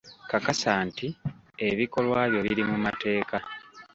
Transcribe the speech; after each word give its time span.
Kakasa 0.29 0.71
nti 0.87 1.07
ebikolwa 1.69 2.19
byo 2.29 2.39
biri 2.45 2.63
mu 2.69 2.77
mateeka. 2.85 3.37